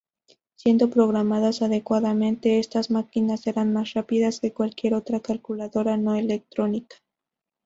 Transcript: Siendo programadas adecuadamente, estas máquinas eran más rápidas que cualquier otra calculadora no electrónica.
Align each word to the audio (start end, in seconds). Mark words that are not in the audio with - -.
Siendo 0.55 0.89
programadas 0.89 1.61
adecuadamente, 1.61 2.57
estas 2.57 2.89
máquinas 2.89 3.45
eran 3.45 3.71
más 3.71 3.93
rápidas 3.93 4.39
que 4.39 4.51
cualquier 4.51 4.95
otra 4.95 5.19
calculadora 5.19 5.95
no 5.95 6.15
electrónica. 6.15 6.95